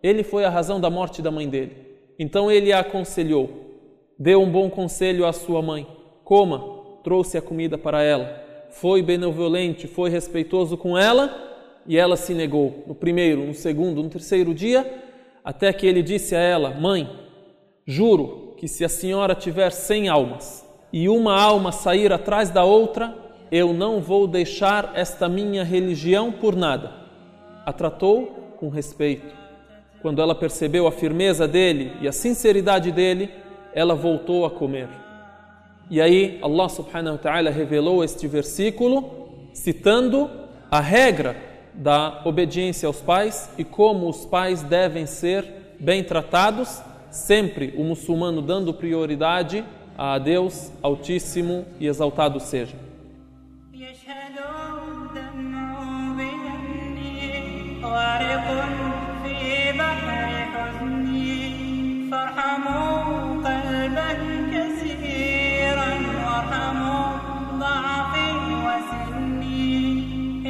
Ele 0.07 0.23
foi 0.23 0.45
a 0.45 0.49
razão 0.49 0.81
da 0.81 0.89
morte 0.89 1.21
da 1.21 1.33
mãe 1.33 1.49
dele. 1.49 1.77
Então 2.17 2.49
ele 2.49 2.73
a 2.73 2.79
aconselhou, 2.79 3.51
deu 4.17 4.41
um 4.41 4.49
bom 4.49 4.71
conselho 4.71 5.27
à 5.27 5.33
sua 5.33 5.61
mãe: 5.61 5.85
coma, 6.23 6.63
trouxe 7.03 7.37
a 7.37 7.43
comida 7.43 7.77
para 7.77 8.05
ela. 8.05 8.41
Foi 8.71 9.03
benevolente, 9.03 9.89
foi 9.89 10.09
respeitoso 10.09 10.77
com 10.77 10.97
ela 10.97 11.35
e 11.85 11.99
ela 11.99 12.17
se 12.17 12.35
negou. 12.35 12.85
No 12.87 12.95
primeiro, 12.95 13.45
no 13.47 13.53
segundo, 13.53 14.01
no 14.01 14.09
terceiro 14.09 14.55
dia, 14.55 14.89
até 15.43 15.73
que 15.73 15.85
ele 15.89 16.05
disse 16.05 16.37
a 16.37 16.41
ela: 16.41 16.71
Mãe, 16.71 17.11
juro 17.85 18.55
que 18.57 18.69
se 18.69 18.85
a 18.85 18.89
senhora 18.89 19.35
tiver 19.35 19.73
cem 19.73 20.09
almas 20.09 20.65
e 20.93 21.09
uma 21.09 21.37
alma 21.37 21.73
sair 21.73 22.13
atrás 22.13 22.49
da 22.49 22.63
outra, 22.63 23.13
eu 23.51 23.73
não 23.73 24.01
vou 24.01 24.29
deixar 24.29 24.93
esta 24.95 25.29
minha 25.29 25.65
religião 25.65 26.31
por 26.31 26.55
nada. 26.55 26.93
A 27.65 27.73
tratou 27.73 28.55
com 28.57 28.69
respeito 28.69 29.46
quando 30.07 30.23
ela 30.23 30.37
percebeu 30.37 30.87
a 30.87 30.93
firmeza 30.93 31.49
dele 31.49 31.91
e 32.01 32.07
a 32.07 32.13
sinceridade 32.13 32.93
dele, 32.93 33.29
ela 33.75 33.93
voltou 33.93 34.47
a 34.47 34.51
comer. 34.53 34.89
E 35.91 36.01
aí 36.01 36.39
Allah 36.41 36.69
subhanahu 36.69 37.17
wa 37.17 37.19
ta'ala 37.21 37.51
revelou 37.51 38.05
este 38.05 38.29
versículo 38.29 39.51
citando 39.53 40.31
a 40.71 40.79
regra 40.79 41.35
da 41.75 42.23
obediência 42.25 42.87
aos 42.87 43.01
pais 43.01 43.51
e 43.59 43.65
como 43.65 44.09
os 44.09 44.25
pais 44.25 44.63
devem 44.63 45.07
ser 45.07 45.45
bem 45.81 46.05
tratados, 46.05 46.81
sempre 47.11 47.75
o 47.77 47.83
muçulmano 47.83 48.41
dando 48.41 48.73
prioridade 48.73 49.65
a 49.99 50.21
Deus 50.21 50.71
Altíssimo 50.85 51.67
e 51.81 51.89
exaltado 51.89 52.39
seja. 52.39 52.77
فارحموا 62.11 62.95
قلبا 63.47 64.13
كثيرا 64.53 65.91
وارحموا 66.25 67.07
ضعفي 67.59 68.31
وسني. 68.67 69.73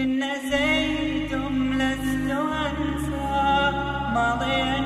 إن 0.03 0.09
نسيتم 0.25 1.73
لست 1.73 2.29
أنسى 2.67 3.73
ماضيا 4.15 4.81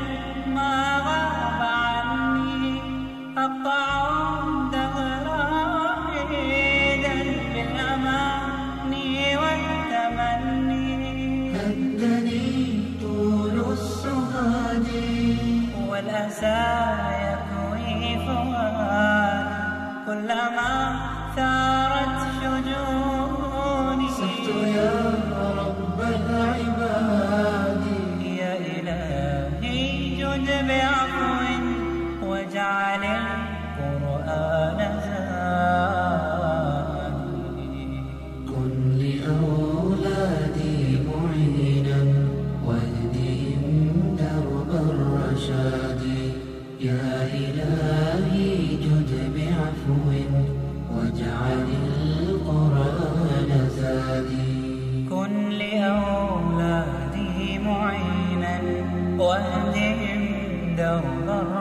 ما 0.55 0.75
غاب 1.07 1.61
عني. 1.63 2.81
أقطع 3.39 4.00
وأهلهم 59.31 60.23
دار 60.77 61.60